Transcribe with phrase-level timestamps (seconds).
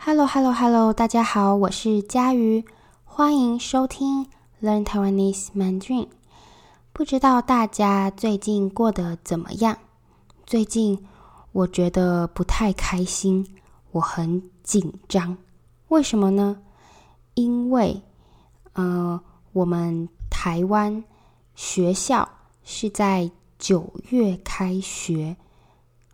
[0.00, 2.64] Hello，Hello，Hello，大家好，我是佳瑜，
[3.04, 4.28] 欢迎收听
[4.62, 6.06] Learn Taiwanese Mandarin。
[6.92, 9.76] 不知道大家最近过得怎么样？
[10.46, 11.04] 最近
[11.50, 13.44] 我觉得不太开心，
[13.90, 15.36] 我很紧张。
[15.88, 16.62] 为什么呢？
[17.34, 18.00] 因为，
[18.74, 19.20] 呃，
[19.52, 21.02] 我们台湾
[21.56, 22.26] 学校
[22.62, 23.28] 是在
[23.58, 25.36] 九月开学，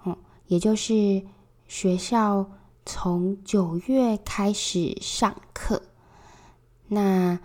[0.06, 0.16] 嗯，
[0.46, 1.22] 也就是
[1.68, 2.44] 学校。
[2.86, 5.82] 从九月开始上课。
[6.88, 7.38] 那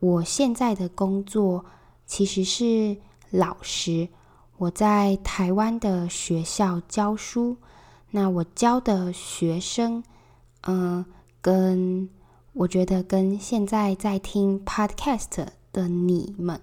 [0.00, 1.64] 我现在的工作
[2.06, 2.96] 其实是
[3.30, 4.08] 老师，
[4.56, 7.56] 我在台湾的学校教书。
[8.10, 10.02] 那我教的学生，
[10.62, 11.04] 嗯、
[11.40, 12.08] 跟
[12.52, 16.60] 我觉得跟现在在听 Podcast 的你们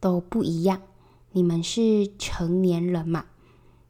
[0.00, 0.82] 都不一样。
[1.30, 3.26] 你们是成年人嘛？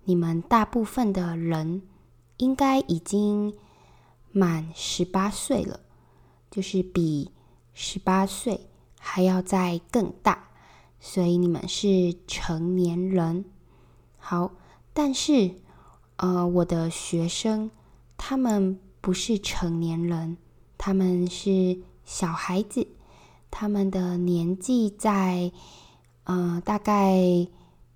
[0.04, 1.80] 你们大部分的人
[2.36, 3.54] 应该已经。
[4.32, 5.80] 满十八岁了，
[6.50, 7.30] 就是比
[7.72, 10.48] 十八岁还要再更大，
[11.00, 13.44] 所以你们是成年人。
[14.18, 14.52] 好，
[14.92, 15.54] 但是
[16.16, 17.70] 呃，我的学生
[18.16, 20.36] 他们不是成年人，
[20.76, 22.86] 他们是小孩子，
[23.50, 25.52] 他们的年纪在
[26.24, 27.46] 呃大概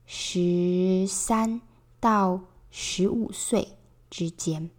[0.07, 1.61] 十三
[2.01, 3.77] 到十五岁
[4.09, 4.71] 之间。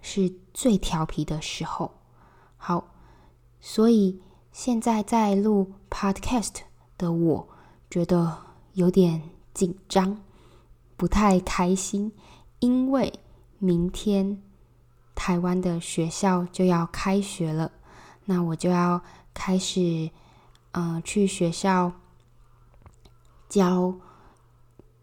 [0.00, 1.92] 是最调皮的时候。
[2.56, 2.92] 好，
[3.60, 4.20] 所以
[4.52, 6.60] 现在在录 Podcast
[6.98, 7.48] 的我，
[7.88, 8.36] 觉得
[8.74, 9.22] 有点
[9.54, 10.20] 紧张，
[10.96, 12.12] 不太开心，
[12.58, 13.12] 因为
[13.58, 14.42] 明天
[15.14, 17.72] 台湾的学校就要开学了，
[18.24, 20.10] 那我就要开始，
[20.72, 21.92] 呃，去学校
[23.48, 23.94] 教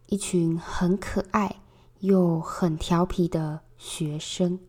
[0.05, 1.57] 一群很可爱
[1.99, 4.59] 又很调皮的学生。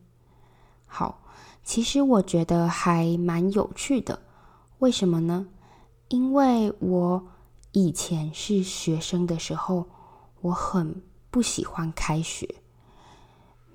[0.91, 1.21] 好，
[1.63, 4.19] 其实我觉得还蛮有趣的。
[4.79, 5.47] 为什么呢？
[6.07, 7.27] 因为我
[7.73, 9.85] 以前是学生的时候，
[10.41, 12.55] 我很不喜欢开学。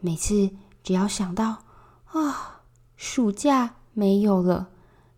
[0.01, 0.51] 每次
[0.83, 1.63] 只要想到
[2.07, 2.63] 啊，
[2.97, 4.71] 暑假没有了，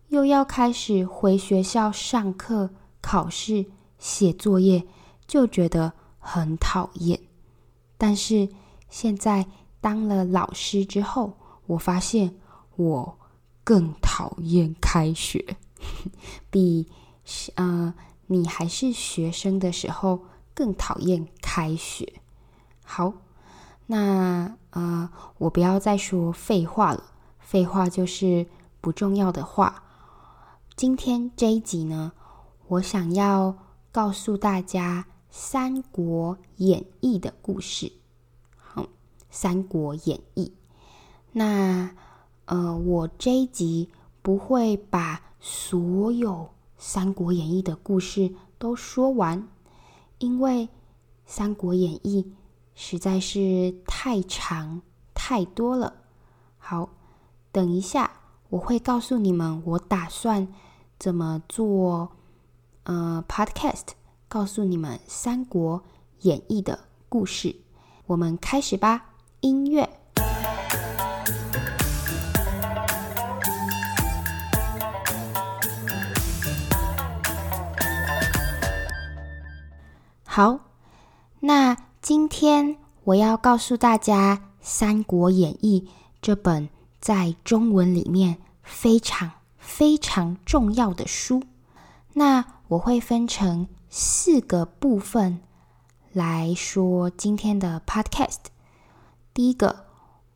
[0.09, 2.69] 又要开始回学校上课、
[3.01, 3.65] 考试、
[3.97, 4.87] 写作业，
[5.25, 7.19] 就觉得很讨厌。
[7.97, 8.47] 但是
[8.89, 9.47] 现在
[9.81, 11.33] 当了老师之后，
[11.67, 12.35] 我发现
[12.75, 13.17] 我
[13.63, 15.57] 更讨厌开学，
[16.49, 16.87] 比
[17.55, 17.93] 呃
[18.27, 22.21] 你还是学生的时候更讨厌开学。
[22.83, 23.13] 好，
[23.85, 27.03] 那呃我不要再说废话了，
[27.39, 28.47] 废话就是
[28.81, 29.83] 不重要的话。
[30.75, 32.11] 今天这一集呢，
[32.67, 33.57] 我想要
[33.91, 37.91] 告诉大家《三国演义》的故事。
[38.57, 38.83] 好，
[39.29, 40.53] 《三国演义》。
[41.33, 41.91] 那，
[42.45, 43.89] 呃，我这一集
[44.21, 46.31] 不会把所有
[46.77, 49.47] 《三国演义》的故事都说完，
[50.17, 50.67] 因为
[51.25, 52.23] 《三国演义》
[52.73, 54.81] 实在是太长
[55.13, 55.93] 太多了。
[56.57, 56.89] 好，
[57.51, 58.11] 等一下
[58.49, 60.47] 我会告诉你们我打算
[60.97, 62.11] 怎么做，
[62.83, 63.89] 呃，Podcast，
[64.27, 65.83] 告诉你们《三国
[66.21, 67.55] 演义》的故事。
[68.07, 69.96] 我们开始吧，音乐。
[80.37, 80.59] 好，
[81.39, 85.87] 那今天我要告诉大家《三国演义》
[86.21, 86.69] 这本
[87.01, 91.41] 在中文里面非常非常重要的书。
[92.13, 95.39] 那我会分成四个部分
[96.13, 98.51] 来说今天的 Podcast。
[99.33, 99.87] 第一个，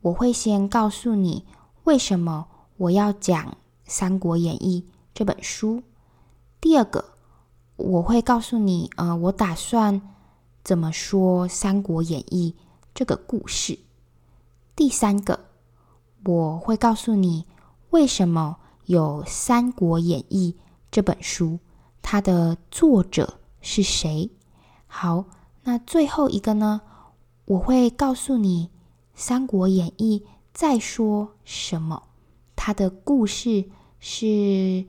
[0.01, 1.45] 我会先告诉你
[1.83, 2.47] 为什么
[2.77, 3.45] 我要讲
[3.85, 4.83] 《三国演义》
[5.13, 5.83] 这本书。
[6.59, 7.20] 第二个。
[7.81, 10.01] 我会告诉你，呃，我打算
[10.63, 12.55] 怎么说《三国演义》
[12.93, 13.79] 这个故事。
[14.75, 15.45] 第三个，
[16.23, 17.45] 我会告诉你
[17.89, 20.55] 为什么有《三国演义》
[20.91, 21.59] 这本书，
[22.01, 24.29] 它的作者是谁。
[24.85, 25.25] 好，
[25.63, 26.81] 那最后一个呢，
[27.45, 28.69] 我会告诉你
[29.15, 30.23] 《三国演义》
[30.53, 32.03] 在说什么，
[32.55, 33.65] 它的故事
[33.99, 34.85] 是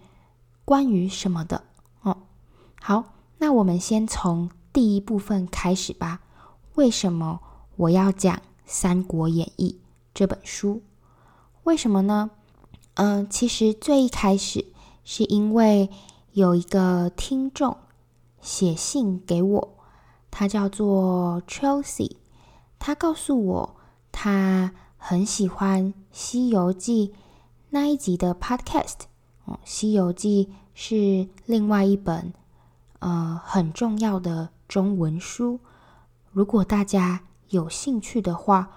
[0.65, 1.65] 关于什么的。
[2.85, 3.05] 好，
[3.39, 6.21] 那我们先从第一部分开始吧。
[6.75, 7.39] 为什么
[7.77, 8.35] 我要讲
[8.67, 9.79] 《三国演义》
[10.13, 10.83] 这本书？
[11.63, 12.33] 为什么呢？
[12.95, 14.67] 嗯、其实最一开始
[15.05, 15.91] 是因为
[16.33, 17.77] 有一个听众
[18.41, 19.69] 写信给我，
[20.33, 22.17] 他叫做 Chelsea，
[22.81, 23.77] 他告诉我
[24.11, 27.13] 他很喜欢《西游记》
[27.71, 29.03] 那一集的 Podcast，
[29.45, 32.35] 哦，《西游记》是另外一本
[33.03, 35.59] 呃很重要的中文书。
[36.31, 38.71] 如果大家有兴趣的话，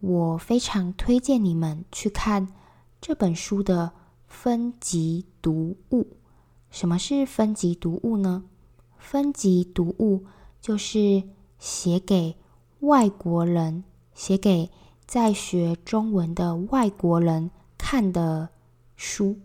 [0.00, 2.48] 我非常推荐你们去看
[3.02, 3.92] 这本书的
[4.26, 6.16] 分级读物。
[6.70, 8.44] 什么是分级读物呢？
[8.98, 10.24] 分级读物
[10.60, 11.22] 就是
[11.58, 12.36] 写给
[12.80, 13.84] 外国人，
[14.14, 14.70] 写给
[15.06, 18.48] 在学中文的外国人看的
[18.96, 19.38] 书。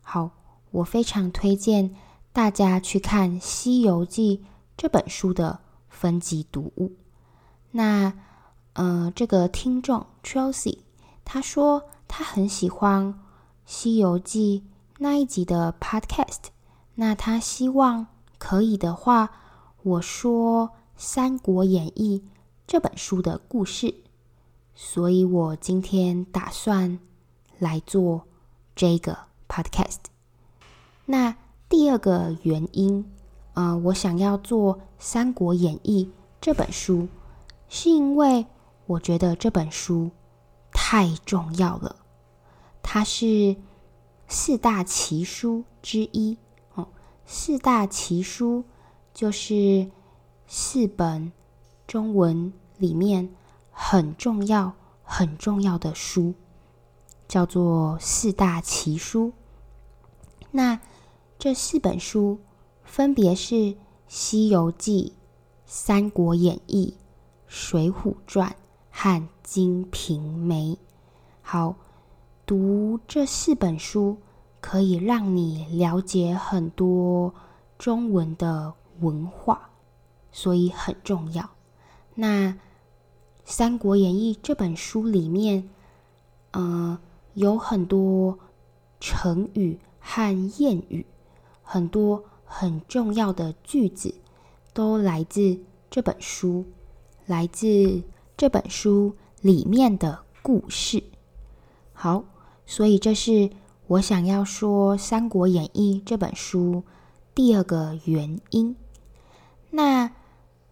[0.00, 0.30] 好，
[0.70, 1.94] 我非常推荐
[2.36, 4.44] 大家去看《西游记》
[4.76, 6.92] 这本书的分级读物。
[7.70, 8.12] 那，
[8.74, 10.80] 呃，这个听众 Chelsea
[11.24, 13.14] 他说他很喜欢
[13.64, 14.64] 《西游记》
[14.98, 16.50] 那一集的 Podcast。
[16.96, 18.06] 那他希望
[18.36, 19.30] 可以的话，
[19.82, 22.22] 我说《三国演义》
[22.66, 23.94] 这本书的故事。
[24.74, 26.98] 所以我今天打算
[27.58, 28.26] 来做
[28.74, 29.16] 这个
[29.48, 30.00] podcast。
[31.06, 31.34] 那
[31.68, 33.10] 第二个原因，
[33.54, 36.04] 呃，我想要做《三国演义》
[36.40, 37.08] 这本书，
[37.68, 38.46] 是因为
[38.86, 40.10] 我觉得这本书
[40.72, 41.96] 太重要了。
[42.82, 43.56] 它是
[44.28, 46.38] 四大奇书之一
[46.74, 46.88] 哦。
[47.24, 48.64] 四大奇书
[49.12, 49.90] 就是
[50.46, 51.32] 四本
[51.86, 53.28] 中文里面。
[53.78, 54.72] 很重要、
[55.04, 56.32] 很重要的书，
[57.28, 59.34] 叫做四大奇书。
[60.50, 60.80] 那
[61.46, 62.40] 这四本书
[62.82, 63.54] 分别是
[64.08, 65.04] 《西游记》
[65.64, 66.96] 《三国演义》
[67.46, 68.50] 《水浒传》
[68.90, 70.72] 和《金瓶梅》。
[71.42, 71.76] 好，
[72.44, 74.16] 读这四本书
[74.60, 77.32] 可以让你了解很多
[77.78, 79.70] 中文的文化，
[80.32, 81.48] 所以很重要。
[82.16, 82.48] 那
[83.44, 85.70] 《三国演义》这本书里面，
[86.50, 86.98] 呃，
[87.34, 88.36] 有很多
[88.98, 91.06] 成语和谚语，
[91.66, 94.14] 很多很重要的句子
[94.72, 95.58] 都来自
[95.90, 96.64] 这本书，
[97.26, 98.02] 来自
[98.36, 101.02] 这本书里面的故事。
[101.92, 102.24] 好，
[102.64, 103.50] 所以这是
[103.88, 106.84] 我想要说《三国演义》这本书
[107.34, 108.76] 第二个原因。
[109.70, 110.12] 那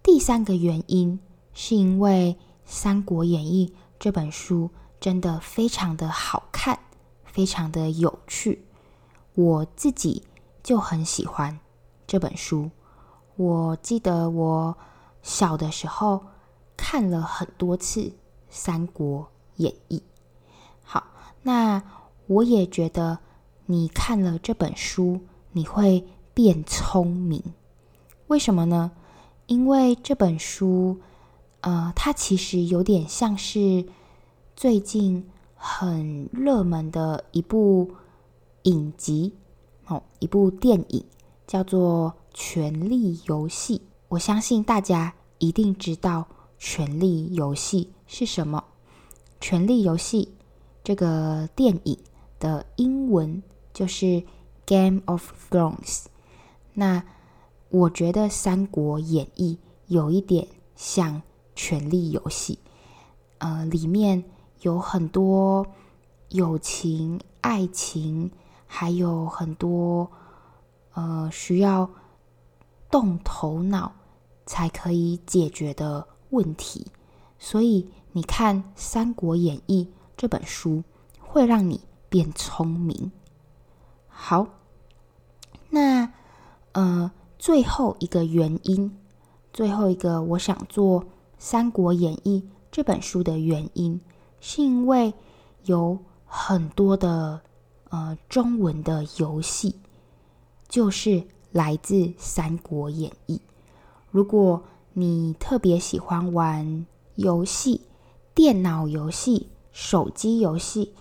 [0.02, 1.18] 第三个原因
[1.52, 2.38] 是因为。
[2.66, 3.68] 《三国演义》
[3.98, 6.78] 这本书真的非常的好看，
[7.26, 8.64] 非常的有趣，
[9.34, 10.22] 我自己
[10.64, 11.60] 就很喜欢
[12.04, 12.72] 这本书。
[13.36, 14.76] 我记得我
[15.22, 16.24] 小的时候
[16.76, 18.00] 看了很多次
[18.48, 19.28] 《三国
[19.58, 19.98] 演义》。
[20.82, 21.06] 好，
[21.42, 21.80] 那
[22.26, 23.20] 我也觉得
[23.66, 25.20] 你看了这本书，
[25.52, 27.40] 你会变聪明。
[28.26, 28.90] 为什么呢？
[29.46, 31.00] 因为这本书。
[31.60, 33.86] 呃，它其实有点像是
[34.54, 37.94] 最近很热门的一部
[38.64, 39.34] 影集
[39.86, 41.04] 哦，一部电影
[41.46, 43.78] 叫做《权力游戏》。
[44.08, 46.26] 我相信大家一定知道
[46.58, 48.64] 《权力游戏》是什么。
[49.40, 50.32] 《权力游戏》
[50.82, 51.98] 这个电影
[52.38, 53.42] 的英文
[53.72, 54.06] 就是
[54.66, 55.76] 《Game of Thrones》。
[56.72, 57.04] 那
[57.70, 61.22] 我觉得《三国演义》有一点像。
[61.56, 62.58] 权力游戏，
[63.38, 64.24] 呃，里面
[64.62, 65.64] 有很多
[66.30, 68.28] 友情、爱情，
[68.76, 70.10] 还有很多
[70.94, 71.88] 呃需要
[72.90, 73.92] 动头脑
[74.46, 76.84] 才可以解决的问题。
[77.38, 79.84] 所以你看《三国演义》
[80.16, 80.82] 这本书，
[81.20, 83.12] 会让你变聪明。
[84.08, 84.44] 好，
[85.70, 86.12] 那
[86.72, 88.98] 呃最后一个原因，
[89.52, 91.00] 最后一个我想做。
[91.36, 94.00] 《三国演义》这本书的原因，
[94.40, 95.12] 是因为
[95.64, 97.42] 有很多的
[97.94, 99.76] 呃中文的游戏，
[100.68, 101.22] 就是
[101.52, 103.36] 来自《三国演义》。
[104.10, 107.82] 如果你特别喜欢玩游戏、
[108.34, 110.92] 电脑游戏、手机游戏，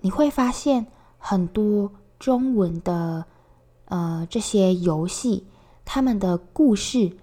[0.00, 0.86] 你会发现
[1.18, 3.26] 很多中文的
[3.84, 5.44] 呃这些游戏，
[5.84, 7.18] 他们的故事。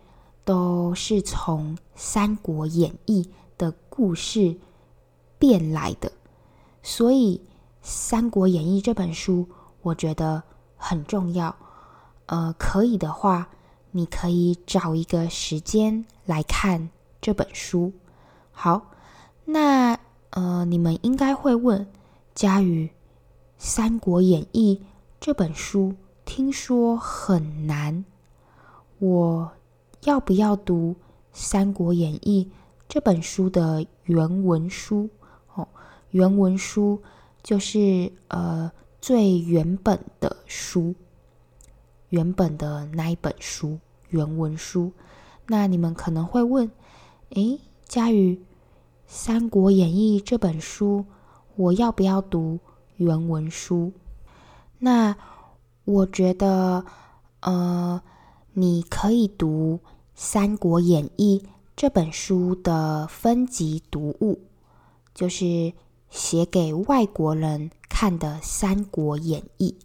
[0.46, 3.22] 都是从《三国演义》
[3.56, 4.58] 的故事
[5.38, 6.12] 变来的，
[6.82, 7.40] 所以
[7.82, 9.48] 《三国演义》这本书
[9.82, 10.44] 我觉得
[10.78, 11.56] 很重要。
[12.26, 13.50] 呃，可以的话，
[13.92, 16.90] 你可以找一个时间来看
[17.22, 17.94] 这本书。
[18.52, 18.92] 好，
[19.46, 19.98] 那
[20.32, 21.88] 呃，你们应该会问
[22.36, 22.88] 佳瑜，
[23.58, 24.82] 《三国演义》
[25.20, 25.96] 这本书
[26.26, 28.06] 听说很难，
[29.00, 29.52] 我。
[30.06, 30.96] 要不要读
[31.34, 32.50] 《三国演义》
[32.88, 35.10] 这本书的原文书？
[35.56, 35.68] 哦，
[36.12, 37.02] 原文书
[37.42, 40.96] 就是呃最原本的书，
[42.10, 43.80] 原本的那一本书，
[44.10, 44.92] 原文书。
[45.48, 46.70] 那你们可能会问，
[47.30, 48.36] 诶，佳宇，
[49.08, 51.06] 《三国演义》这本书，
[51.56, 52.60] 我要不要读
[52.98, 53.92] 原文书？
[54.78, 55.16] 那
[55.86, 56.86] 我觉得，
[57.40, 58.02] 呃，
[58.54, 59.80] 你可以读
[60.14, 61.44] 《三国演义》
[61.76, 64.40] 这本书的分级读物，
[65.16, 65.74] 就是
[66.10, 69.76] 写给外国人看的《三国演义》。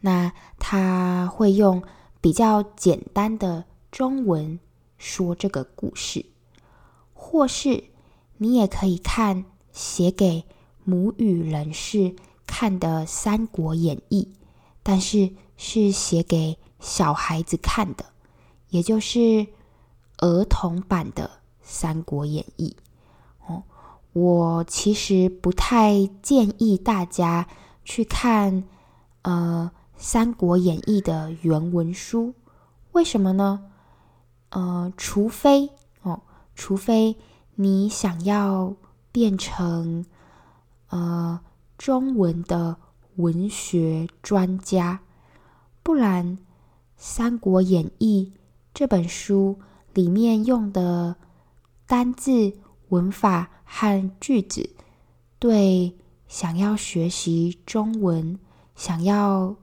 [0.00, 1.82] 那他会用
[2.20, 4.58] 比较简单的中文。
[5.00, 6.26] 说这个故事，
[7.14, 7.84] 或是
[8.38, 10.44] 你也可以看写给
[10.82, 12.16] 母语人士
[12.48, 14.28] 看的《三国演义》，
[14.82, 18.06] 但是是写给小孩子看的，
[18.70, 19.46] 也就是
[20.16, 21.26] 儿童版的
[21.62, 22.74] 《三国演义》。
[24.20, 27.46] 我其实不太建议大家
[27.84, 28.64] 去看
[29.22, 32.34] 呃《三国演义》的原文书，
[32.92, 33.70] 为什么呢？
[34.50, 35.70] 呃，除非
[36.02, 36.22] 哦，
[36.56, 37.16] 除非
[37.54, 38.74] 你想要
[39.12, 40.04] 变成
[40.88, 41.38] 呃
[41.76, 42.76] 中文的
[43.16, 45.00] 文学专家，
[45.84, 46.26] 不然
[46.96, 48.32] 《三国演义》
[48.74, 49.60] 这本书
[49.94, 51.14] 里面用的
[51.86, 52.52] 单字、
[52.88, 54.70] 文法和句子，
[55.38, 55.94] 对
[56.26, 58.38] 想要学习中文、
[58.74, 59.54] 想要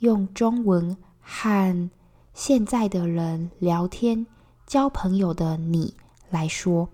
[0.00, 1.90] 用中文和
[2.34, 4.26] 现在的人聊天、
[4.66, 5.94] 交朋友的你
[6.28, 6.88] 来说，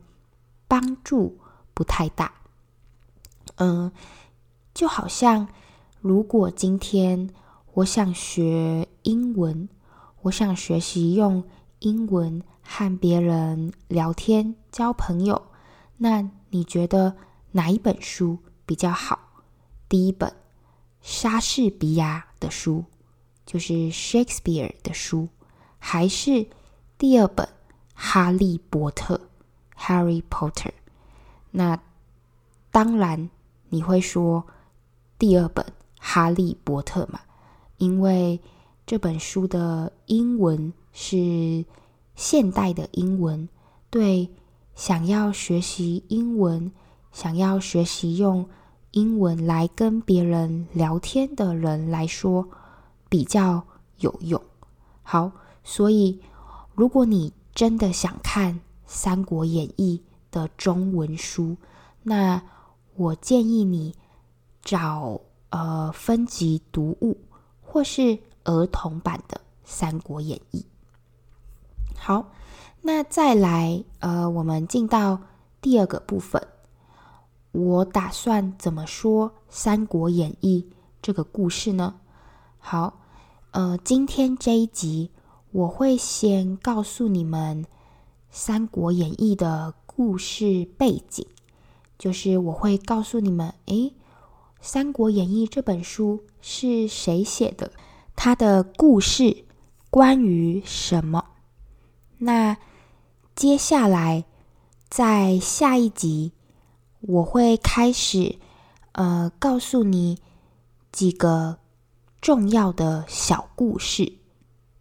[0.69, 1.39] 帮助
[1.73, 2.31] 不太大。
[3.57, 3.91] 嗯，
[4.75, 5.49] 就好像
[6.01, 7.31] 如果今天
[7.73, 9.69] 我想学英文，
[10.23, 11.43] 我想学习用
[11.79, 15.43] 英文和别人聊天、交朋友，
[15.97, 17.17] 那你觉得
[17.53, 19.19] 哪一本书比较好？
[19.89, 20.33] 第一本
[21.01, 22.85] 莎士比亚的书。
[23.47, 25.29] 就是 Shakespeare 的书，
[25.81, 26.47] 还是
[26.97, 27.45] 第二本
[27.95, 29.21] 《哈利波特》
[29.77, 30.71] （Harry Potter）？
[31.51, 31.83] 那
[32.71, 33.29] 当然
[33.71, 34.47] 你会说
[35.19, 35.65] 第二本
[35.99, 37.23] 《哈利波特》嘛，
[37.79, 38.41] 因为
[38.87, 41.65] 这本书的英文是
[42.15, 43.49] 现代的英文，
[43.91, 44.31] 对
[44.81, 46.73] 想要学习英文、
[47.13, 48.49] 想要学习用
[48.93, 52.49] 英文来跟别人聊天的人来说。
[53.07, 53.63] 比较
[53.99, 54.41] 有用。
[55.03, 55.33] 好，
[55.65, 56.23] 所以
[56.75, 58.55] 如果你真的想看
[58.87, 60.01] 《三国演义》
[60.35, 61.57] 的中文书，
[62.05, 62.41] 那
[62.95, 63.95] 我建议你
[64.63, 65.21] 找
[65.51, 67.19] 呃分级读物，
[67.61, 70.61] 或是儿童版的《三国演义》。
[71.99, 72.31] 好，
[72.83, 75.21] 那再来呃，我们进到
[75.61, 76.47] 第二个部分，
[77.53, 80.67] 我打算怎么说《三国演义》
[81.03, 81.97] 这个故事呢？
[82.59, 82.97] 好。
[83.53, 85.11] 呃，今天这一集
[85.51, 87.65] 我会先告诉你们
[88.31, 91.27] 《三国演义》的故事背景，
[91.99, 93.75] 就是我会告诉你们，诶，
[94.61, 97.73] 《三国演义》这本书是谁写的？
[98.15, 99.45] 它的故事
[99.91, 101.25] 关于什么？
[102.19, 102.57] 那
[103.41, 104.27] 接下来
[104.91, 106.33] 在下一集
[107.01, 108.37] 我会开始，
[108.93, 110.19] 呃，告诉你
[110.93, 111.57] 几个。
[112.21, 114.13] 重要的小故事，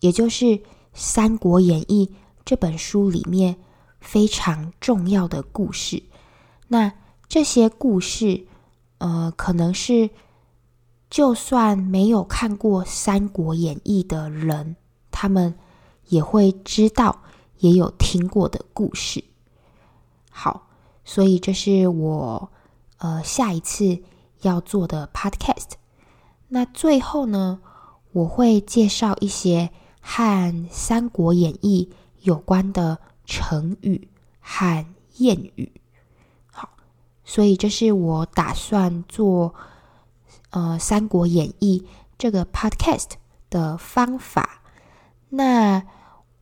[0.02, 0.46] 也就是
[0.94, 2.12] 《三国演义》
[2.44, 3.56] 这本书里面
[4.02, 6.04] 非常重要的故事。
[6.68, 6.92] 那
[7.30, 8.46] 这些故事，
[8.98, 10.10] 呃，可能是
[11.10, 14.76] 就算没有看过《三国演义》的人，
[15.12, 15.58] 他们
[16.10, 17.22] 也会知道、
[17.60, 19.24] 也有听过的故事。
[20.30, 20.68] 好，
[21.04, 22.52] 所以这是我
[22.98, 24.02] 呃下一次
[24.42, 25.72] 要做的 Podcast。
[26.48, 27.62] 那最后呢，
[28.12, 29.70] 我会介绍一些
[30.02, 31.90] 和《三国演义》
[32.22, 34.86] 有关的成语和
[35.18, 35.72] 谚语。
[36.52, 36.70] 好，
[37.24, 39.54] 所以这是我打算做
[40.50, 41.86] 呃《三国演义》
[42.18, 43.12] 这个 podcast
[43.50, 44.62] 的方法。
[45.30, 45.84] 那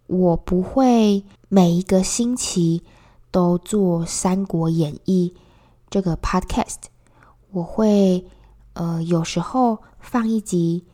[0.07, 2.83] 我不会每一个星期
[3.29, 5.33] 都做《三国演义》
[5.89, 6.87] 这个 podcast，
[7.51, 8.25] 我会
[8.73, 9.79] 呃有时候。
[9.99, 10.85] 放一集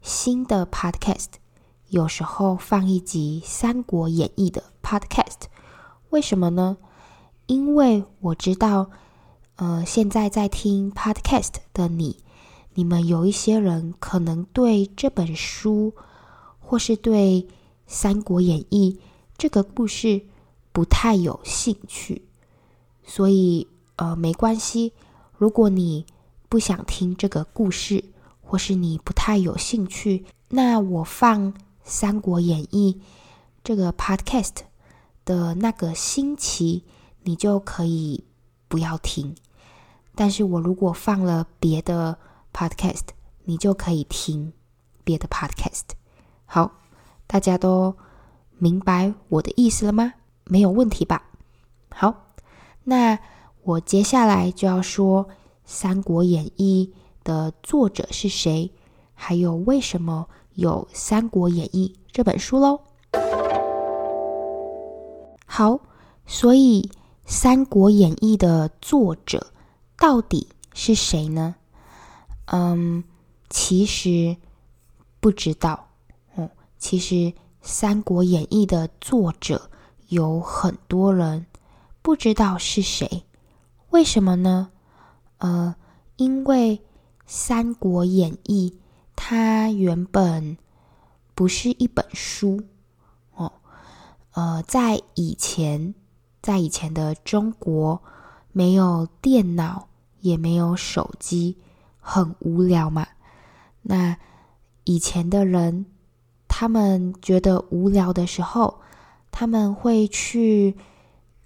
[0.00, 1.26] 新的 podcast，
[1.88, 5.48] 有时候放一集《三国演义》的 podcast，
[6.10, 6.76] 为什么呢？
[7.46, 8.90] 因为我知道，
[9.56, 12.18] 呃，现在在听 podcast 的你，
[12.74, 15.92] 你们有一些人可能对这本书，
[16.60, 17.42] 或是对
[17.92, 18.96] 《三国演义》
[19.36, 20.22] 这个故事
[20.70, 22.22] 不太有兴趣，
[23.02, 23.66] 所以
[23.96, 24.92] 呃，没关系，
[25.36, 26.06] 如果你
[26.48, 28.04] 不想听这个故事，
[28.40, 33.00] 或是你不太有兴趣，那我放《三国演义》
[33.64, 34.58] 这个 podcast
[35.24, 36.84] 的那个星期，
[37.24, 38.22] 你就可以
[38.68, 39.34] 不要听。
[40.14, 42.16] 但是我如果放了别的
[42.52, 43.08] podcast，
[43.42, 44.52] 你就可以听
[45.02, 45.82] 别的 podcast。
[46.46, 46.79] 好，
[47.30, 47.94] 大家都
[48.58, 50.14] 明白我的意思了吗？
[50.46, 51.22] 没有问题吧？
[51.90, 52.32] 好，
[52.82, 53.16] 那
[53.62, 55.24] 我接下来就要说。
[55.72, 56.92] 《三国演义》
[57.24, 58.72] 的作者是谁？
[59.14, 62.80] 还有为什么有《三国演义》这本书喽？
[65.46, 65.78] 好，
[66.26, 66.90] 所以
[67.24, 69.52] 《三国演义》的作者
[69.96, 71.54] 到底是谁呢？
[72.46, 73.04] 嗯，
[73.48, 74.36] 其实
[75.20, 75.89] 不知道。
[76.80, 77.14] 其实
[77.60, 79.70] 《三国演义》的作者
[80.08, 81.46] 有很多人，
[82.00, 83.24] 不知道是谁。
[83.90, 84.70] 为什么呢？
[85.38, 85.76] 呃，
[86.16, 86.78] 因为
[87.26, 88.74] 《三国演义》
[89.14, 90.56] 它原本
[91.34, 92.62] 不是一本书
[93.34, 93.52] 哦，
[94.32, 95.94] 呃，在以前，
[96.40, 98.02] 在以前的中国，
[98.52, 99.88] 没有电脑，
[100.20, 101.58] 也没有手机，
[102.00, 103.06] 很无聊嘛。
[103.82, 104.16] 那
[104.84, 105.84] 以前的人，
[106.60, 108.82] 他们觉得无聊的时候，
[109.30, 110.76] 他们会去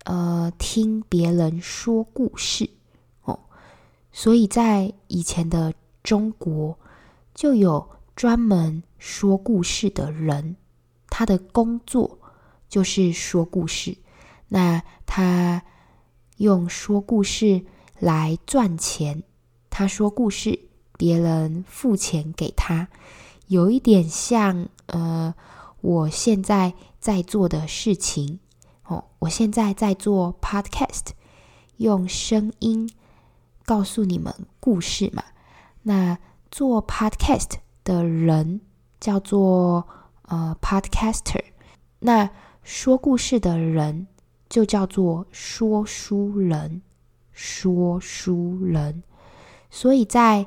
[0.03, 2.69] 呃听别人说故事
[3.23, 3.39] 哦。
[4.11, 6.77] 所以在以前的中国，
[7.33, 10.57] 就有专门说故事的人，
[11.09, 12.19] 他的工作
[12.69, 13.97] 就是说故事。
[14.49, 15.63] 那他
[16.39, 17.65] 用说故事
[18.01, 19.23] 来赚钱，
[19.71, 20.59] 他说故事，
[20.99, 22.89] 别人付钱给他，
[23.47, 25.35] 有一点像呃，
[25.81, 28.41] 我现在在做的事情
[28.87, 29.05] 哦。
[29.21, 31.09] 我现在在做 podcast，
[31.79, 32.89] 用声音。
[33.67, 35.25] 告诉你们故事嘛？
[35.85, 36.19] 那
[36.51, 38.61] 做 podcast 的人
[39.01, 39.89] 叫做
[40.23, 41.43] 呃 podcaster，
[42.01, 42.29] 那
[42.63, 44.07] 说故事的人
[44.51, 46.83] 就叫做说书人，
[47.33, 49.03] 说书人。
[49.71, 50.47] 所以在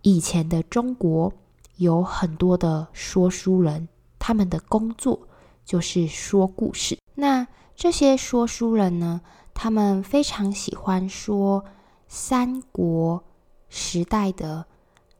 [0.00, 1.30] 以前的中国，
[1.76, 5.28] 有很多的说书人，他们的工作
[5.64, 6.98] 就是说故事。
[7.14, 9.20] 那这些说书人呢，
[9.54, 11.64] 他们非常喜欢说。
[12.08, 13.24] 三国
[13.68, 14.64] 时代的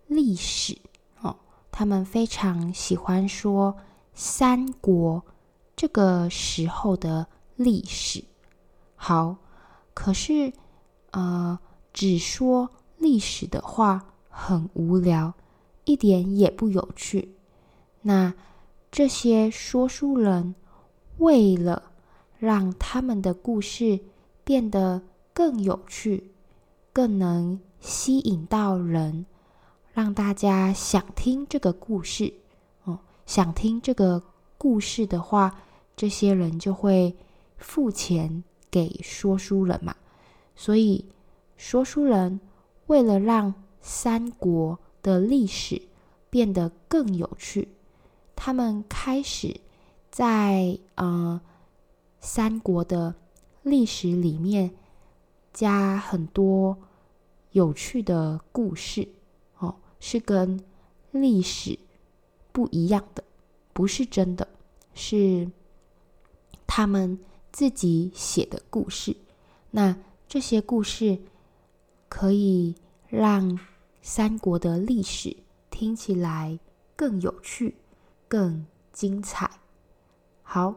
[0.06, 0.78] 历史
[1.20, 1.36] 哦，
[1.72, 3.76] 他们非常喜欢说
[4.14, 5.20] 三国
[5.74, 8.24] 这个时候的历史。
[8.94, 9.36] 好，
[9.94, 10.52] 可是
[11.10, 11.58] 呃，
[11.92, 15.34] 只说历史的话很无聊，
[15.86, 17.34] 一点也不有趣。
[18.02, 18.34] 那
[18.92, 20.54] 这些说书人
[21.16, 21.90] 为了
[22.38, 23.98] 让他们的故事
[24.44, 25.00] 变得
[25.32, 26.32] 更有趣。
[26.92, 29.26] 更能吸引到人，
[29.92, 32.32] 让大家想听这个故事。
[32.84, 34.22] 哦，想听这个
[34.56, 35.58] 故事的话，
[35.94, 37.14] 这些人就会
[37.58, 39.94] 付钱给说书人嘛。
[40.54, 41.04] 所以，
[41.58, 42.40] 说书人
[42.86, 45.80] 为了让三国的历史
[46.28, 47.68] 变得更有趣，
[48.34, 49.60] 他们开始
[50.10, 51.40] 在呃
[52.18, 53.14] 三国的
[53.62, 54.72] 历史里面
[55.52, 56.76] 加很多。
[57.52, 59.08] 有趣的故事，
[59.60, 60.60] 哦，是跟
[61.10, 61.78] 历史
[62.52, 63.24] 不一样的，
[63.72, 64.46] 不是真的，
[64.92, 65.50] 是
[66.66, 67.18] 他们
[67.50, 69.16] 自己写的故事。
[69.70, 69.96] 那
[70.28, 71.18] 这些故事
[72.10, 72.74] 可以
[73.08, 73.58] 让
[74.08, 75.36] 三国的历史
[75.68, 76.60] 听起来
[76.94, 77.74] 更有趣、
[78.28, 79.50] 更精彩。
[80.44, 80.76] 好，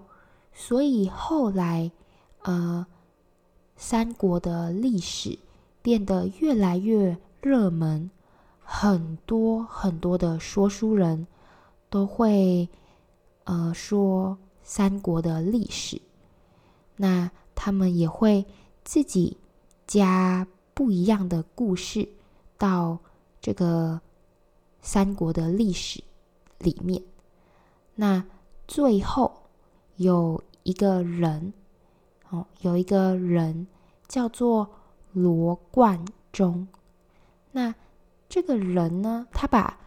[0.51, 1.91] 所以后来，
[2.41, 2.87] 呃，
[3.75, 5.37] 三国的历史。
[5.81, 8.11] 变得越来越热门，
[8.59, 11.25] 很多很多的说书人
[11.89, 12.67] 都会
[13.45, 16.01] 呃说三国的历史，
[16.97, 18.45] 那他们也会
[18.83, 19.37] 自己
[19.87, 22.09] 加不一样的故事
[22.57, 22.99] 到
[23.41, 23.99] 这个
[24.81, 26.03] 三国的历史
[26.59, 27.01] 里面。
[27.95, 28.23] 那
[28.67, 29.43] 最后
[29.97, 31.53] 有一个人，
[32.29, 33.67] 哦，有一个人
[34.07, 34.69] 叫做。
[35.11, 36.67] 罗贯中，
[37.51, 37.73] 那
[38.29, 39.79] 这个人呢，他把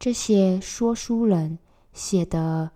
[0.00, 1.60] 这些说书人
[1.92, 2.72] 写的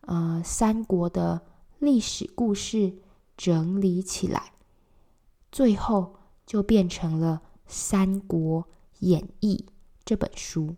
[0.00, 1.42] 呃三国的
[1.78, 2.94] 历史故事
[3.36, 4.54] 整理起来，
[5.52, 6.14] 最后
[6.46, 8.66] 就变成了《三国
[9.00, 9.64] 演义》
[10.04, 10.76] 这本书。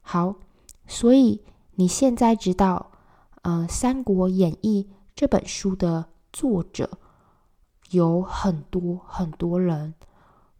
[0.00, 0.36] 好，
[0.86, 1.42] 所以
[1.74, 2.92] 你现在知道，
[3.42, 6.98] 呃，《三国演义》这本书的作者。
[7.90, 9.94] 有很多很多人，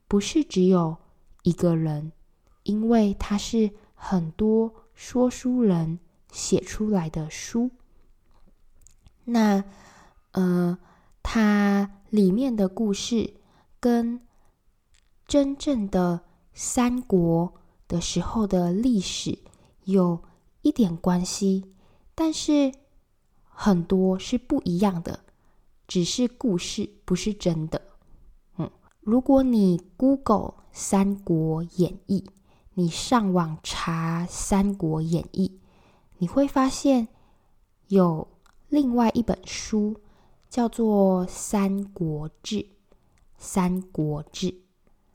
[0.06, 0.98] 不是只有
[1.42, 2.12] 一个人，
[2.62, 5.98] 因为它是很多说书人
[6.30, 7.70] 写出来的书。
[9.24, 9.64] 那，
[10.32, 10.78] 呃，
[11.24, 13.34] 它里面的故事
[13.80, 14.20] 跟
[15.26, 16.20] 真正的
[16.54, 17.52] 三国
[17.86, 19.38] 的时候的历史
[19.84, 20.22] 有
[20.62, 21.66] 一点关系，
[22.14, 22.72] 但是
[23.42, 25.20] 很多是不一样的，
[25.86, 27.82] 只是故事，不是真的。
[28.56, 30.38] 嗯，如果你 Google
[30.72, 32.24] 《三国演义》，
[32.74, 35.48] 你上网查《三国演义》，
[36.18, 37.08] 你会发现
[37.88, 38.28] 有。
[38.70, 40.00] 另外一本书
[40.48, 42.56] 叫做《三国志》，
[43.38, 44.48] 《三国志》。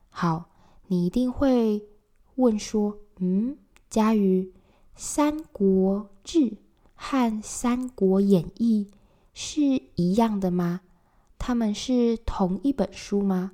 [0.08, 0.48] 好，
[0.90, 1.86] 你一定会
[2.34, 3.56] 问说：“嗯，
[3.88, 4.42] 家瑜，
[4.96, 6.38] 《三国志》
[6.96, 8.88] 和《三国演义》
[9.32, 9.60] 是
[9.94, 10.80] 一样的吗？
[11.38, 13.52] 他们是同一本书吗？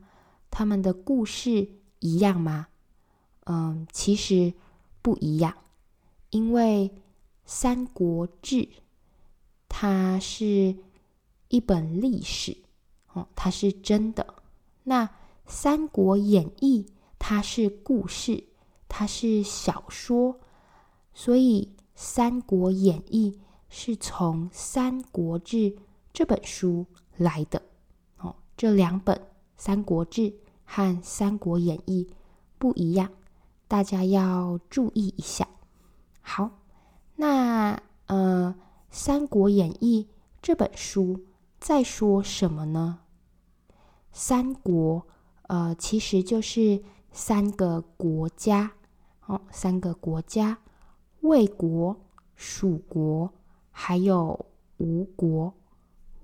[0.50, 1.68] 他们的故事
[1.98, 2.68] 一样吗？”
[3.44, 4.54] 嗯，其实
[5.02, 5.54] 不一样，
[6.30, 6.90] 因为
[7.44, 8.56] 《三国志》。
[9.68, 10.74] 它是
[11.48, 12.56] 一本历史，
[13.12, 14.26] 哦，它是真的。
[14.84, 15.04] 那
[15.44, 16.86] 《三国演义》
[17.18, 18.44] 它是故事，
[18.88, 20.38] 它是小说，
[21.12, 23.32] 所以《三国演义》
[23.68, 25.56] 是从《三国志》
[26.12, 27.62] 这本书来的。
[28.18, 29.16] 哦，这两本
[29.56, 30.22] 《三国志》
[30.64, 32.08] 和《三国演义》
[32.58, 33.10] 不一样，
[33.66, 35.48] 大家要注意一下。
[36.20, 36.50] 好，
[37.16, 38.54] 那呃。
[38.98, 40.08] 《三国演义》
[40.40, 41.26] 这本书
[41.58, 43.00] 在说什么呢？
[44.10, 45.06] 三国，
[45.48, 46.82] 呃，其实就是
[47.16, 48.70] 三个国家
[49.24, 50.58] 哦，三个国家：
[51.22, 51.96] 魏国、
[52.34, 53.32] 蜀国，
[53.70, 54.44] 还有
[54.76, 55.54] 吴国。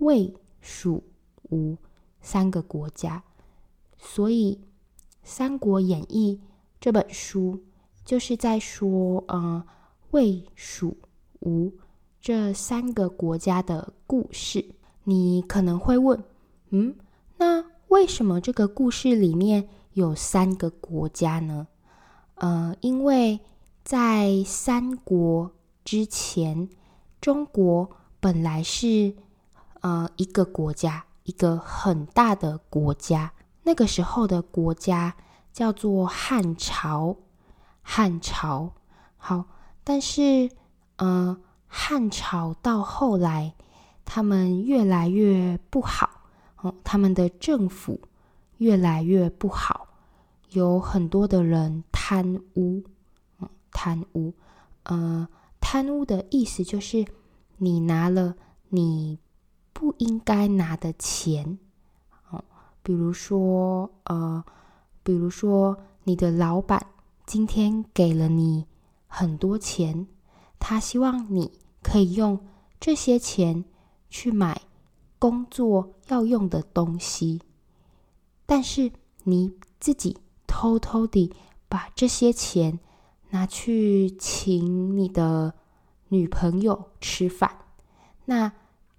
[0.00, 1.02] 魏、蜀、
[1.48, 1.78] 吴
[2.20, 3.24] 三个国家，
[3.96, 4.60] 所以
[5.22, 6.38] 《三国演义》
[6.78, 7.58] 这本书
[8.04, 9.64] 就是在说，呃，
[10.10, 10.98] 魏、蜀、
[11.40, 11.72] 吴。
[12.20, 14.74] 这三个国家的故事，
[15.04, 16.22] 你可能会问：
[16.68, 16.94] 嗯，
[17.38, 21.66] 那为什么这个故事里面有三个国家呢？
[22.34, 23.40] 呃，因为
[23.84, 25.52] 在三国
[25.84, 26.68] 之前，
[27.20, 29.14] 中国本来是
[29.80, 33.32] 呃一个国家，一个很大的国家。
[33.62, 35.14] 那个时候的国家
[35.52, 37.16] 叫做汉朝，
[37.82, 38.72] 汉朝。
[39.16, 39.44] 好，
[39.82, 40.50] 但是
[40.96, 41.38] 呃。
[41.74, 43.54] 汉朝到后来，
[44.04, 46.10] 他们越来越不好，
[46.60, 47.98] 哦，他们的政府
[48.62, 49.88] 越来越不好，
[50.50, 52.82] 有很多的人贪污，
[53.40, 54.32] 嗯，贪污，
[54.84, 55.26] 呃，
[55.60, 57.04] 贪污的意思就是
[57.56, 58.36] 你拿了
[58.68, 59.18] 你
[59.72, 61.58] 不应该拿的钱，
[62.30, 62.44] 哦，
[62.82, 64.44] 比如说，呃，
[65.02, 66.86] 比如说你的老板
[67.26, 68.66] 今天给了你
[69.08, 70.06] 很多钱，
[70.58, 71.50] 他希望你。
[71.84, 72.38] 可以用
[72.78, 73.64] 这些钱
[74.08, 74.62] 去买
[75.18, 77.42] 工作要用的东西，
[78.46, 78.92] 但是
[79.24, 81.32] 你自己偷偷地
[81.68, 82.78] 把这些钱
[83.30, 85.54] 拿去请你的
[86.08, 87.58] 女朋友吃饭，
[88.26, 88.52] 那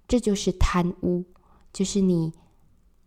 [0.08, 1.24] 这就是贪污，
[1.72, 2.32] 就是你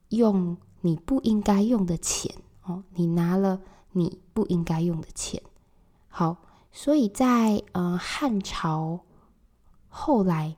[0.10, 5.42] 用你不应该用的钱哦，你拿了你不应该用的钱。
[6.08, 6.38] 好，
[6.72, 9.02] 所以在呃汉朝。
[9.90, 10.56] 后来，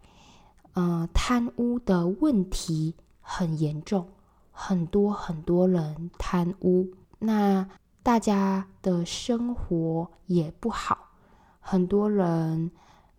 [0.74, 4.10] 呃，贪污的问题很严重，
[4.62, 7.65] 很多很多人贪污，那
[8.04, 11.12] 大家的生活也不好，
[11.62, 12.69] 很多人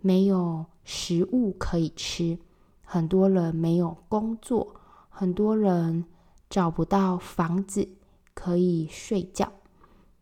[0.00, 2.38] 没有食物可以吃，
[2.84, 4.76] 很多人没有工作，
[5.08, 6.04] 很多人
[6.50, 7.88] 找不到房子
[8.34, 9.50] 可以睡觉。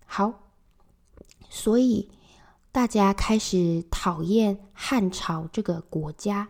[0.06, 0.32] 好，
[1.50, 2.08] 所以。
[2.70, 6.48] 大家开始讨厌汉朝这个国家，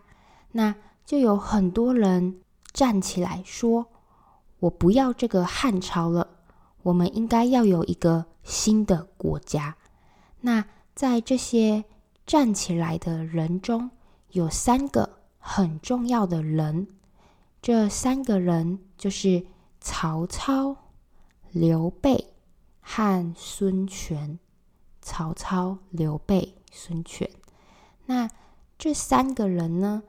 [0.52, 0.74] 那
[1.06, 2.40] 就有很多人
[2.72, 3.86] 站起来说
[4.60, 6.28] ：“我不要这个汉朝了，
[6.82, 9.76] 我们应该要有一个新的国家。”
[10.42, 11.84] 那在这些
[12.26, 13.90] 站起来的人中，
[14.30, 16.88] 有三个很重要的人，
[17.60, 19.46] 这三个人就是
[19.80, 20.76] 曹操、
[21.50, 22.32] 刘备
[22.80, 24.38] 和孙权。
[25.00, 27.30] 曹操、刘备、孙权，
[28.04, 28.28] 那
[28.76, 30.02] 这三个人呢？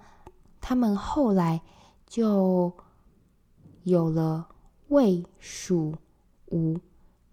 [0.59, 1.61] 他们后来
[2.05, 2.73] 就
[3.83, 4.47] 有了
[4.89, 5.95] 魏、蜀、
[6.47, 6.77] 吴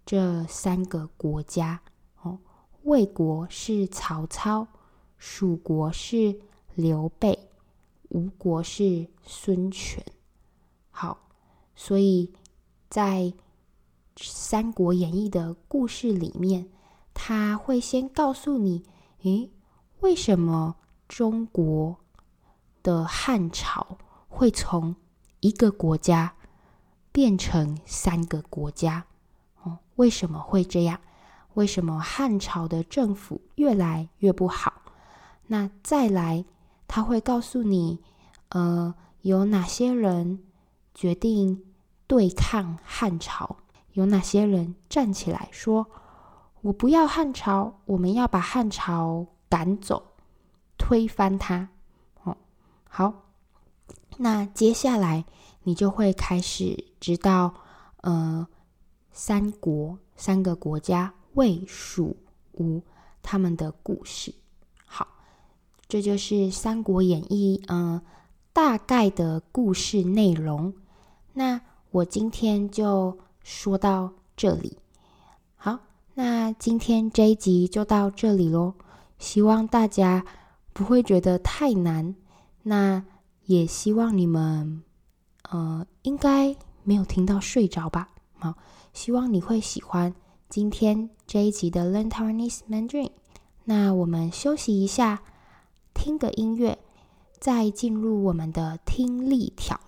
[0.05, 1.81] 这三个国家。
[2.21, 2.39] 哦，
[2.83, 4.67] 魏国是曹操，
[5.17, 6.39] 蜀国是
[6.75, 7.49] 刘备，
[8.09, 10.03] 吴国是孙权。
[10.89, 11.29] 好，
[11.75, 12.33] 所以
[12.89, 13.23] 在
[14.15, 16.69] 《三国演义》的故事里面。
[17.19, 18.83] 他会先告诉你，
[19.23, 19.51] 诶，
[20.01, 20.75] 为什么
[21.07, 21.97] 中国
[22.83, 23.97] 的汉朝
[24.29, 24.95] 会从
[25.39, 26.35] 一个国家
[27.17, 29.07] 变成三个国家？
[29.63, 30.99] 哦，为什么会这样？
[31.55, 34.83] 为什么汉朝的政府越来越不好？
[35.47, 36.45] 那再来，
[36.87, 37.99] 他会告诉你，
[38.49, 40.43] 呃，有哪些人
[40.93, 41.63] 决定
[42.05, 43.57] 对抗汉朝？
[43.93, 45.87] 有哪些人站起来说
[46.61, 50.13] ：“我不要汉朝，我们要把汉朝赶走，
[50.77, 51.69] 推翻它。”
[52.21, 52.37] 哦，
[52.87, 53.23] 好，
[54.17, 55.25] 那接下来
[55.67, 57.53] 你就会开始知道，
[57.97, 58.47] 呃，
[59.11, 61.13] 三国三个国家。
[61.33, 62.15] 魏、蜀、
[62.53, 62.81] 吴
[63.21, 64.33] 他们的故事，
[64.85, 65.05] 好，
[65.89, 68.01] 这就是《三国演义》嗯
[68.53, 70.73] 大概的故事内容。
[71.33, 71.59] 那
[71.91, 74.79] 我今天就说到这里。
[75.57, 75.79] 好，
[76.13, 78.73] 那今天这一集就到这里喽。
[79.19, 80.25] 希望大家
[80.71, 82.15] 不会觉得太难，
[82.63, 83.03] 那
[83.45, 84.81] 也希望你们
[85.49, 88.09] 呃应该没有听到睡着吧？
[88.37, 88.55] 好，
[88.93, 90.13] 希望你会喜欢。
[90.49, 93.11] 今天这一集的 Learn Taiwanese Mandarin，
[93.65, 95.21] 那我们休息一下，
[95.93, 96.79] 听个音乐，
[97.39, 99.79] 再进入我们的听力挑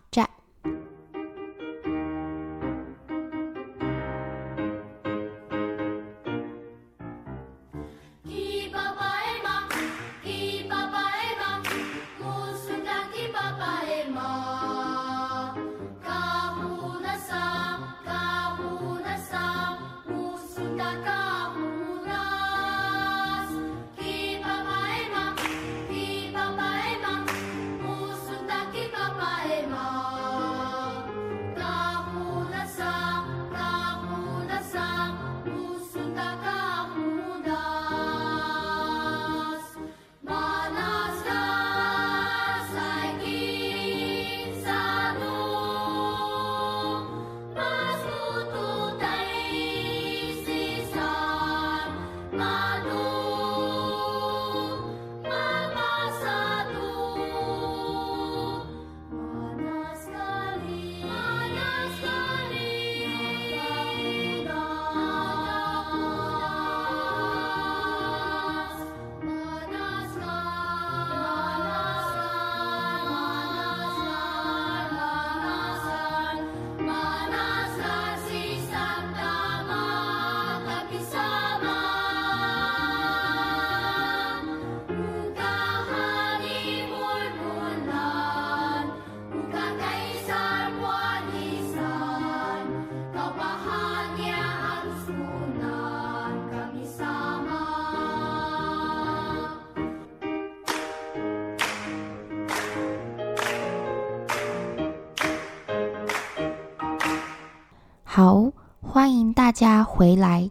[109.99, 110.49] 回来。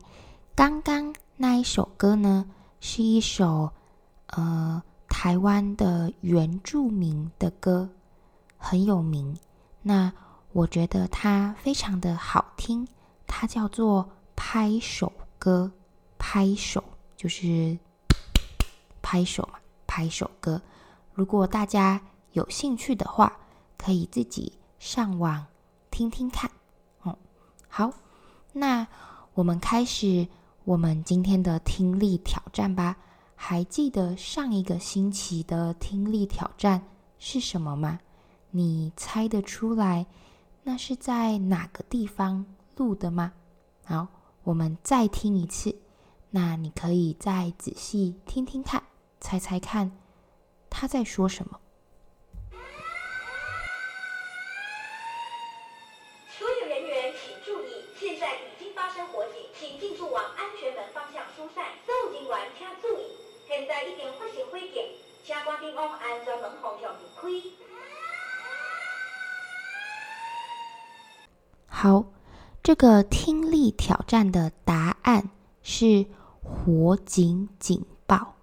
[0.54, 2.44] 刚刚那一首歌呢，
[2.80, 3.72] 是一首
[4.26, 7.88] 呃台湾的原住民的歌，
[8.58, 9.34] 很有名。
[9.80, 10.12] 那
[10.52, 12.86] 我觉得它非常的好听，
[13.26, 15.72] 它叫做拍手歌。
[16.18, 16.84] 拍手
[17.16, 17.78] 就是
[19.00, 20.60] 拍手嘛，拍手歌。
[21.14, 21.98] 如果大家
[22.32, 23.32] 有兴趣的话，
[23.78, 25.46] 可以自己上网
[25.90, 26.50] 听听看。
[27.06, 27.16] 嗯
[27.66, 27.90] 好，
[28.52, 28.86] 那
[29.38, 30.26] 我们开始
[30.64, 32.96] 我们今天的听力挑战吧。
[33.36, 36.82] 还记得上一个星期的听力挑战
[37.20, 38.00] 是什么吗？
[38.50, 40.04] 你猜得出来
[40.64, 43.32] 那是在哪个地方录的吗？
[43.84, 44.08] 好，
[44.42, 45.72] 我们再听一次。
[46.30, 48.82] 那你可以再仔细听听看，
[49.20, 49.92] 猜猜看
[50.68, 51.60] 他在说什么。
[71.66, 72.04] 好，
[72.62, 75.28] 这个听力挑战的答案
[75.62, 76.06] 是
[76.42, 78.36] 火警警报。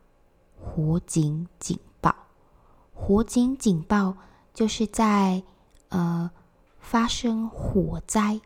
[0.59, 2.15] 火警警报，
[2.93, 4.15] 火警警报
[4.53, 5.41] 就是在
[5.89, 6.29] 呃
[6.79, 8.39] 发生火灾、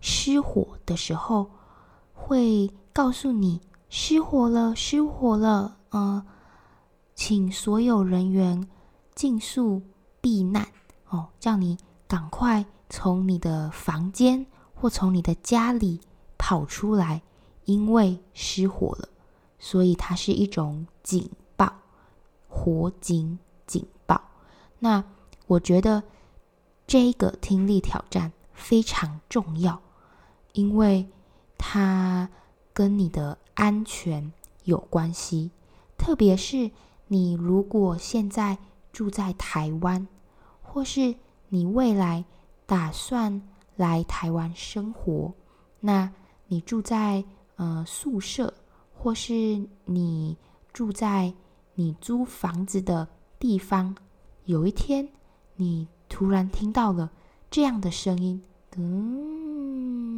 [0.00, 1.50] 失火的时候，
[2.14, 6.24] 会告诉你失火了，失火了，呃。
[7.24, 8.66] 请所有人员
[9.14, 9.80] 尽速
[10.20, 10.66] 避难
[11.08, 16.00] 哦，叫你赶快从你的房间或从你的家里
[16.36, 17.22] 跑出来，
[17.64, 19.08] 因为失火了
[19.60, 21.72] 所以它是一种警报，
[22.48, 24.20] 火警警报。
[24.80, 25.04] 那
[25.46, 26.02] 我觉得
[26.88, 29.80] 这个听力挑战非常重要，
[30.54, 31.08] 因为
[31.56, 32.28] 它
[32.72, 34.32] 跟你的安全
[34.64, 35.52] 有关系。
[35.96, 36.72] 特别是
[37.12, 38.56] 你如果现在
[38.90, 40.08] 住在台湾，
[40.62, 41.14] 或是
[41.50, 42.24] 你未来
[42.64, 43.42] 打算
[43.76, 45.34] 来台湾生活，
[45.80, 46.10] 那
[46.46, 47.22] 你住在
[47.56, 48.54] 呃宿舍。
[48.94, 50.38] 或是你
[50.72, 51.34] 住在
[51.74, 53.06] 你租房子的
[53.38, 53.94] 地方，
[54.44, 55.06] 有一天
[55.56, 57.10] 你突然听到了
[57.50, 58.42] 这样的声音，
[58.76, 60.14] 嗯，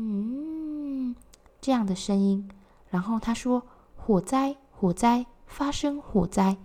[1.61, 2.49] 这样的声音，
[2.89, 3.63] 然后他说
[3.97, 6.57] 火灾，火灾，发生火灾，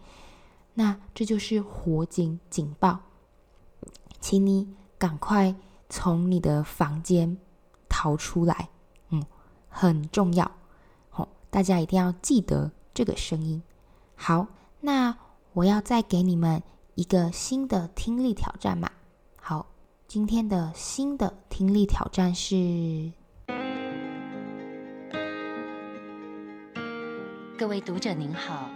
[0.73, 3.01] 那这就是火警警报，
[4.19, 5.53] 请你赶快
[5.89, 7.37] 从你的房间
[7.87, 8.69] 逃出来，
[9.09, 9.23] 嗯，
[9.67, 10.51] 很重要。
[11.11, 13.61] 好大家一定要记得这个声音。
[14.15, 14.47] 好，
[14.79, 15.15] 那
[15.53, 16.63] 我要再给你们
[16.95, 18.89] 一个新的听力挑战嘛。
[19.39, 19.67] 好，
[20.07, 23.11] 今天的新的听力挑战是：
[27.55, 28.69] 各位读者您好，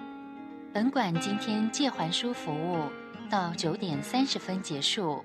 [0.74, 2.90] 本馆今天借还书服务
[3.30, 5.24] 到九点三十分结束，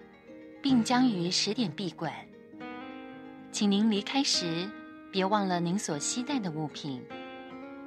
[0.62, 2.12] 并将于十点闭馆。
[3.50, 4.70] 请您离开时
[5.10, 7.02] 别忘了您所携带的物品。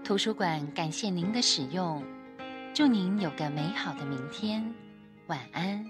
[0.04, 2.04] 图书馆感谢您的使用，
[2.74, 4.74] 祝您有个美好的明天，
[5.28, 5.86] 晚安。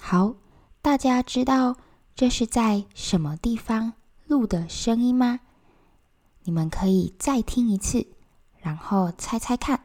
[0.00, 0.34] 好，
[0.80, 1.76] 大家知道
[2.14, 3.92] 这是在什么地方
[4.26, 5.40] 录的声音吗？
[6.44, 8.06] 你们可以再听一次，
[8.62, 9.78] 然后猜猜看。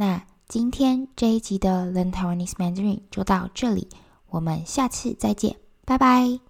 [0.00, 3.88] 那今天这一集的 Learn Taiwanese Mandarin 就到这里，
[4.28, 6.47] 我们下次再见，拜拜。